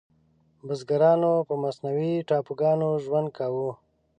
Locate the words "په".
1.47-1.53